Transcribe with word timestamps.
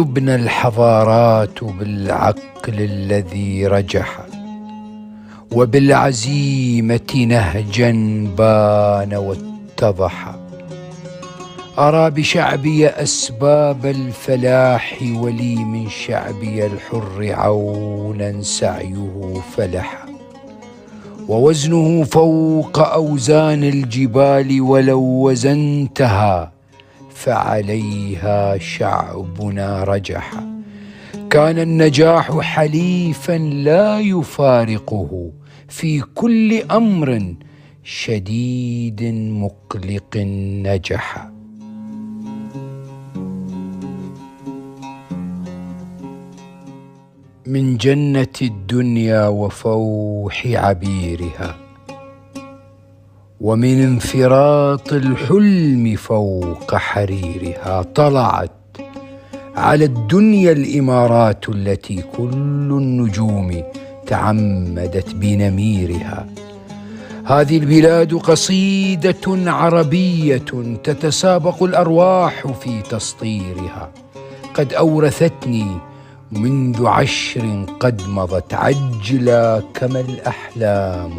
تبنى 0.00 0.34
الحضارات 0.34 1.64
بالعقل 1.64 2.80
الذي 2.80 3.66
رجح 3.66 4.20
وبالعزيمة 5.52 7.26
نهجا 7.28 7.90
بان 8.38 9.14
واتضح. 9.14 10.34
أرى 11.78 12.10
بشعبي 12.10 12.88
أسباب 12.88 13.86
الفلاح 13.86 14.98
ولي 15.14 15.56
من 15.56 15.88
شعبي 15.88 16.66
الحر 16.66 17.32
عونا 17.32 18.42
سعيه 18.42 19.42
فلح. 19.56 20.04
ووزنه 21.28 22.04
فوق 22.04 22.78
أوزان 22.78 23.64
الجبال 23.64 24.60
ولو 24.60 25.00
وزنتها 25.00 26.59
فعليها 27.20 28.58
شعبنا 28.58 29.84
رجح. 29.84 30.32
كان 31.30 31.58
النجاح 31.58 32.38
حليفا 32.40 33.38
لا 33.38 34.00
يفارقه 34.00 35.30
في 35.68 36.00
كل 36.00 36.62
أمر 36.62 37.34
شديد 37.84 39.02
مقلق 39.42 40.16
نجح. 40.66 41.28
من 47.46 47.76
جنة 47.76 48.36
الدنيا 48.42 49.28
وفوح 49.28 50.46
عبيرها. 50.46 51.69
ومن 53.40 53.82
انفراط 53.82 54.92
الحلم 54.92 55.96
فوق 55.96 56.74
حريرها 56.74 57.82
طلعت 57.82 58.50
على 59.56 59.84
الدنيا 59.84 60.52
الإمارات 60.52 61.48
التي 61.48 62.02
كل 62.16 62.68
النجوم 62.72 63.62
تعمدت 64.06 65.14
بنميرها. 65.14 66.26
هذه 67.24 67.58
البلاد 67.58 68.14
قصيدة 68.14 69.50
عربية 69.50 70.44
تتسابق 70.84 71.62
الأرواح 71.62 72.46
في 72.46 72.82
تسطيرها. 72.82 73.90
قد 74.54 74.72
أورثتني 74.72 75.66
منذ 76.32 76.86
عشر 76.86 77.64
قد 77.80 78.02
مضت 78.08 78.54
عجلا 78.54 79.62
كما 79.74 80.00
الأحلام 80.00 81.10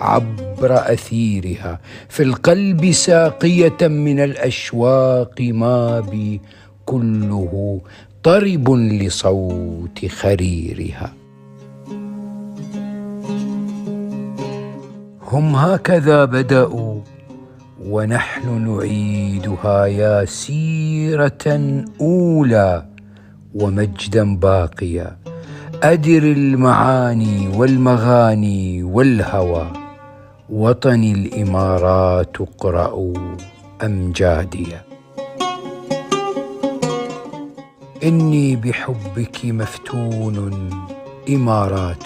عبر 0.00 0.92
أثيرها. 0.92 1.80
في 2.08 2.22
القلب 2.22 2.92
ساقية 2.92 3.88
من 3.88 4.20
الأشواق 4.20 5.40
ما 5.40 6.00
بي 6.00 6.40
كله 6.86 7.80
طرب 8.22 8.70
لصوت 8.70 10.06
خريرها. 10.06 11.12
هم 15.32 15.56
هكذا 15.56 16.24
بدأوا 16.24 17.00
ونحن 17.84 18.68
نعيدها 18.68 19.86
يا 19.86 20.24
سيرة 20.24 21.84
أولى. 22.00 22.89
ومجدا 23.54 24.36
باقيا. 24.36 25.16
أدر 25.82 26.22
المعاني 26.22 27.48
والمغاني 27.48 28.82
والهوى. 28.82 29.66
وطني 30.50 31.12
الإمارات 31.12 32.36
اقرأوا 32.40 33.14
أمجاديا 33.84 34.82
إني 38.04 38.56
بحبك 38.56 39.38
مفتون 39.44 40.70
إمارات. 41.28 42.04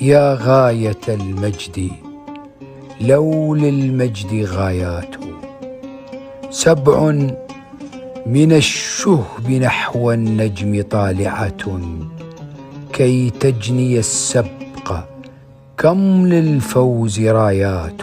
يا 0.00 0.38
غاية 0.40 1.04
المجد 1.08 1.90
لو 3.00 3.54
للمجد 3.54 4.44
غايات. 4.44 5.14
سبع 6.50 7.10
من 8.26 8.52
الشهب 8.52 9.50
نحو 9.50 10.12
النجم 10.12 10.82
طالعة 10.90 11.80
كي 12.92 13.30
تجني 13.30 13.98
السبق 13.98 15.04
كم 15.78 16.26
للفوز 16.26 17.20
رايات. 17.20 18.02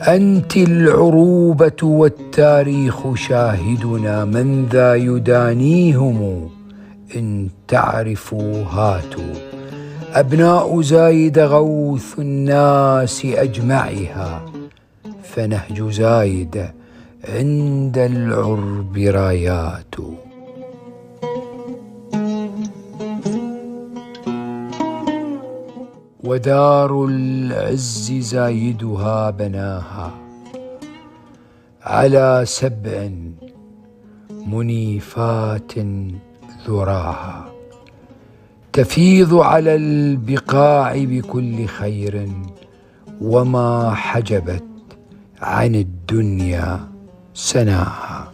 أنت 0.00 0.56
العروبة 0.56 1.82
والتاريخ 1.82 3.14
شاهدنا 3.14 4.24
من 4.24 4.66
ذا 4.72 4.94
يدانيهم؟ 4.94 6.50
إن 7.16 7.48
تعرفوا 7.68 8.64
هاتوا 8.64 9.34
أبناء 10.12 10.80
زايد 10.82 11.38
غوث 11.38 12.18
الناس 12.18 13.24
أجمعها 13.24 14.46
فنهج 15.22 15.90
زايد 15.90 16.66
عند 17.24 17.98
العرب 17.98 18.96
رايات. 18.96 19.94
ودار 26.24 27.04
العز 27.04 28.12
زايدها 28.12 29.30
بناها 29.30 30.10
على 31.82 32.42
سبع 32.46 33.08
منيفات 34.30 35.72
ذراها. 36.68 37.52
تفيض 38.72 39.34
على 39.34 39.74
البقاع 39.74 41.04
بكل 41.04 41.66
خير 41.66 42.28
وما 43.20 43.94
حجبت 43.94 44.64
عن 45.40 45.74
الدنيا. 45.74 46.95
سناها 47.36 48.32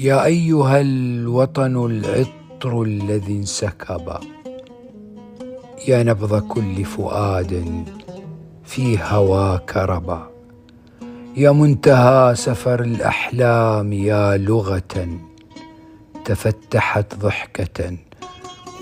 يا 0.00 0.24
أيها 0.24 0.80
الوطن 0.80 1.76
العطر 1.86 2.82
الذي 2.82 3.32
انسكب 3.36 4.14
يا 5.88 6.02
نبض 6.02 6.42
كل 6.48 6.84
فؤاد 6.84 7.84
في 8.64 8.98
هواك 9.02 9.76
ربا 9.76 10.30
يا 11.36 11.50
منتهى 11.50 12.34
سفر 12.34 12.80
الأحلام 12.82 13.92
يا 13.92 14.36
لغة 14.36 15.08
تفتحت 16.24 17.14
ضحكة 17.14 17.96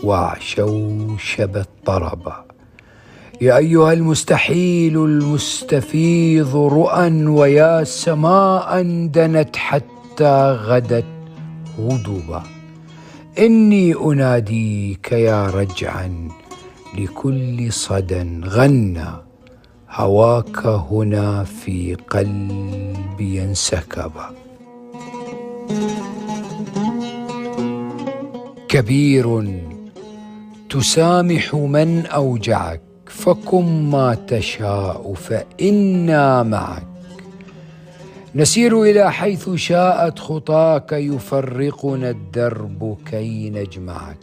وعشوشب 0.05 1.57
الطرب. 1.57 2.33
يا 3.41 3.57
أيها 3.57 3.93
المستحيل 3.93 4.97
المستفيض 4.97 6.57
رؤى 6.57 7.27
ويا 7.27 7.85
سماء 7.85 8.83
دنت 9.07 9.57
حتى 9.57 10.59
غدت 10.67 11.05
غضبا 11.81 12.43
إني 13.39 13.95
أناديك 13.95 15.13
يا 15.13 15.47
رجعا 15.47 16.29
لكل 16.99 17.73
صدى 17.73 18.41
غنى 18.45 19.09
هواك 19.91 20.67
هنا 20.67 21.45
في 21.45 21.95
قلبي 21.95 23.43
انسكب 23.45 24.13
كبير 28.69 29.41
تسامح 30.71 31.55
من 31.55 32.07
أوجعك 32.07 32.81
فكن 33.07 33.91
ما 33.91 34.15
تشاء 34.15 35.15
فإنا 35.15 36.43
معك. 36.43 36.87
نسير 38.35 38.83
إلى 38.83 39.13
حيث 39.13 39.51
شاءت 39.51 40.19
خطاك 40.19 40.93
يفرقنا 40.93 42.11
الدرب 42.11 42.97
كي 43.11 43.51
نجمعك. 43.51 44.19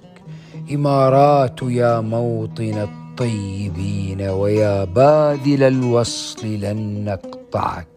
إمارات 0.74 1.59
يا 1.63 2.00
موطن 2.00 2.88
الطيبين 2.88 4.21
ويا 4.21 4.83
باذل 4.83 5.63
الوصل 5.63 6.48
لن 6.48 7.06
نقطعك. 7.06 7.88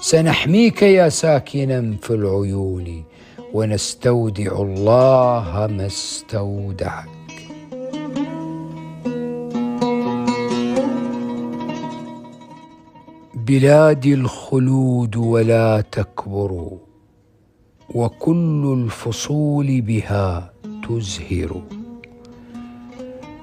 سنحميك 0.00 0.82
يا 0.82 1.08
ساكنا 1.08 1.96
في 2.02 2.10
العيون 2.10 3.04
ونستودع 3.52 4.52
الله 4.52 5.68
ما 5.76 5.86
استودعك. 5.86 7.19
بلادي 13.46 14.14
الخلود 14.14 15.16
ولا 15.16 15.80
تكبر 15.80 16.70
وكل 17.94 18.78
الفصول 18.78 19.80
بها 19.80 20.52
تزهر. 20.88 21.62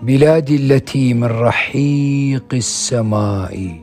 بلادي 0.02 0.56
التي 0.56 1.14
من 1.14 1.24
رحيق 1.24 2.46
السماء 2.54 3.82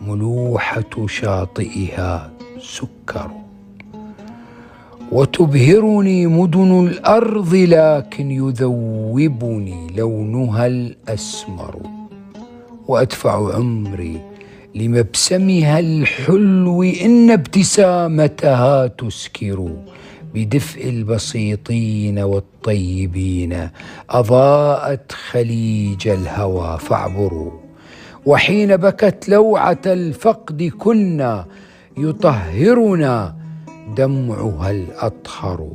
ملوحة 0.00 1.06
شاطئها 1.06 2.30
سكر. 2.60 3.30
وتبهرني 5.12 6.26
مدن 6.26 6.86
الأرض 6.86 7.54
لكن 7.54 8.30
يذوبني 8.30 9.86
لونها 9.96 10.66
الأسمر. 10.66 11.76
وأدفع 12.88 13.54
عمري 13.54 14.20
لمبسمها 14.74 15.78
الحلو 15.78 16.82
إن 16.82 17.30
ابتسامتها 17.30 18.86
تسكر. 18.86 19.70
بدفء 20.34 20.88
البسيطين 20.88 22.18
والطيبين 22.18 23.68
أضاءت 24.10 25.12
خليج 25.12 26.08
الهوى 26.08 26.78
فاعبروا. 26.78 27.50
وحين 28.26 28.76
بكت 28.76 29.28
لوعة 29.28 29.80
الفقد 29.86 30.62
كنا 30.62 31.46
يطهرنا 31.98 33.36
دمعها 33.96 34.70
الأطهر. 34.70 35.68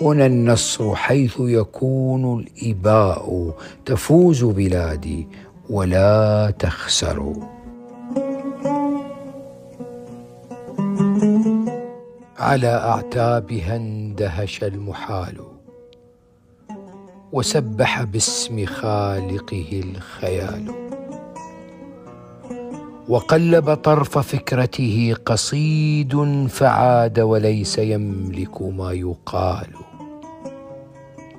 هنا 0.00 0.26
النصر 0.26 0.94
حيث 0.94 1.34
يكون 1.40 2.40
الإباء 2.40 3.54
تفوز 3.86 4.44
بلادي 4.44 5.28
ولا 5.70 6.52
تخسر. 6.58 7.32
على 12.42 12.66
أعتابها 12.66 13.76
اندهش 13.76 14.64
المحال 14.64 15.40
وسبح 17.32 18.02
باسم 18.02 18.66
خالقه 18.66 19.82
الخيال. 19.84 20.72
وقلب 23.08 23.74
طرف 23.74 24.18
فكرته 24.18 25.16
قصيد 25.26 26.46
فعاد 26.48 27.20
وليس 27.20 27.78
يملك 27.78 28.62
ما 28.62 28.92
يقال. 28.92 29.68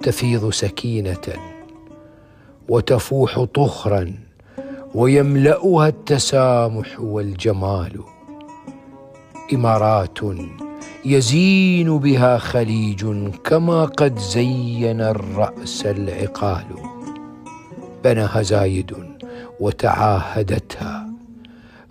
تفيض 0.03 0.49
سكينة 0.49 1.27
وتفوح 2.69 3.44
طخرا 3.44 4.13
ويملأها 4.95 5.88
التسامح 5.88 6.99
والجمال. 6.99 7.99
إمارات 9.53 10.19
يزين 11.05 12.00
بها 12.00 12.38
خليج 12.38 13.05
كما 13.44 13.85
قد 13.85 14.19
زين 14.19 15.01
الرأس 15.01 15.85
العقال. 15.85 16.65
بناها 18.03 18.41
زايد 18.41 18.94
وتعاهدتها. 19.59 21.07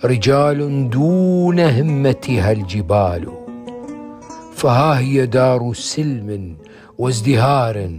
رجال 0.05 0.91
دون 0.91 1.61
همتها 1.61 2.53
الجبال. 2.53 3.29
فها 4.55 4.99
هي 4.99 5.27
دار 5.27 5.75
سلم 5.75 6.57
وازدهار. 6.99 7.91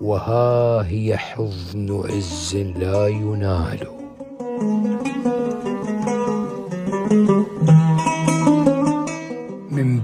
وها 0.00 0.82
هي 0.88 1.16
حضن 1.16 2.02
عز 2.04 2.56
لا 2.56 3.08
ينال. 3.08 4.03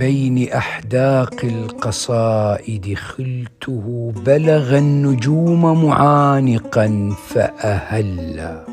بين 0.01 0.49
أحداق 0.53 1.45
القصائد 1.45 2.95
خلته 2.95 4.13
بلغ 4.27 4.79
النجوم 4.79 5.85
معانقا 5.85 7.15
فأهلا. 7.29 8.67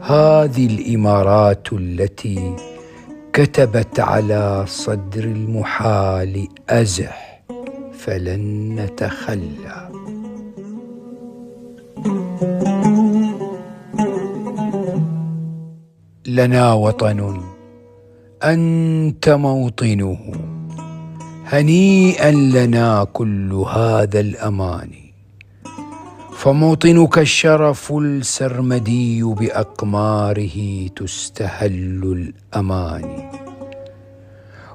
هذه 0.00 0.66
الإمارات 0.66 1.72
التي 1.72 2.56
كتبت 3.32 4.00
على 4.00 4.64
صدر 4.68 5.24
المحال 5.24 6.48
أزح 6.68 7.42
فلن 7.92 8.74
نتخلى. 8.80 9.90
لنا 16.26 16.72
وطن 16.72 17.40
أنت 18.42 19.28
موطنه. 19.28 20.18
هنيئا 21.46 22.30
لنا 22.30 23.04
كل 23.12 23.52
هذا 23.52 24.20
الأمان. 24.20 24.90
فموطنك 26.36 27.18
الشرف 27.18 27.92
السرمدي 27.92 29.22
بأقماره 29.22 30.86
تستهل 30.96 32.32
الاماني 32.52 33.30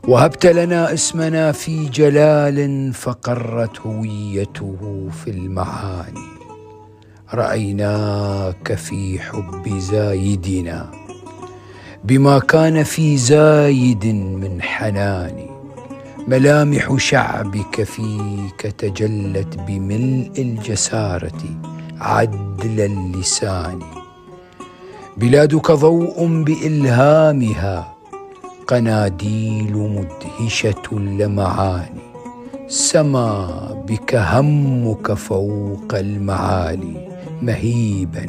وهبت 0.08 0.46
لنا 0.46 0.94
اسمنا 0.94 1.52
في 1.52 1.86
جلال 1.90 2.94
فقرت 2.94 3.80
هويته 3.80 5.10
في 5.24 5.32
المعاني 5.32 6.36
رأيناك 7.34 8.74
في 8.76 9.20
حب 9.20 9.80
زايدنا. 9.80 11.05
بما 12.07 12.40
كان 12.40 12.84
في 12.84 13.18
زايد 13.18 14.06
من 14.06 14.62
حنان. 14.62 15.46
ملامح 16.28 16.96
شعبك 16.98 17.84
فيك 17.84 18.62
تجلت 18.78 19.57
بملء 19.68 20.31
الجسارة 20.38 21.42
عدل 22.00 22.81
اللسان. 22.81 23.80
بلادك 25.18 25.72
ضوء 25.72 26.44
بإلهامها 26.44 27.96
قناديل 28.68 29.74
مدهشة 29.78 30.84
اللمعان 30.92 31.96
سما 32.68 33.48
بك 33.88 34.16
همك 34.16 35.13
فوق 35.13 35.94
المعالي 35.94 37.08
مهيبا 37.42 38.25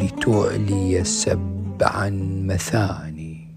لتعلي 0.00 1.04
سبعا 1.78 2.10
مثاني. 2.46 3.48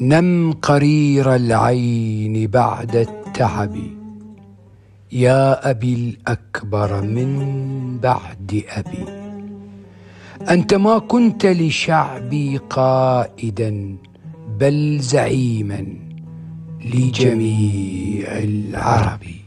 نم 0.00 0.52
قرير 0.62 1.34
العين 1.34 2.46
بعد 2.46 2.96
التعب. 2.96 3.76
يا 5.12 5.70
أبي 5.70 5.94
الأكبر 5.94 7.02
من 7.02 7.30
بعد 8.02 8.62
أبي. 8.68 9.04
أنت 10.50 10.74
ما 10.74 10.98
كنت 10.98 11.46
لشعبي 11.46 12.56
قائدا 12.56 13.96
بل 14.60 14.98
زعيما. 15.00 16.09
لجميع 16.84 18.38
العرب. 18.38 19.39